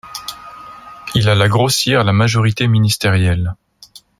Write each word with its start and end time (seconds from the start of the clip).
Il 1.13 1.29
alla 1.29 1.47
grossir 1.47 2.03
la 2.03 2.11
majorité 2.11 2.67
ministérielle. 2.67 3.53